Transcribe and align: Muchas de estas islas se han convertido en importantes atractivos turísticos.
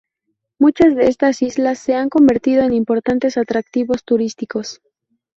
Muchas 0.57 0.95
de 0.95 1.09
estas 1.09 1.43
islas 1.43 1.77
se 1.77 1.93
han 1.93 2.09
convertido 2.09 2.63
en 2.63 2.73
importantes 2.73 3.37
atractivos 3.37 4.03
turísticos. 4.03 4.81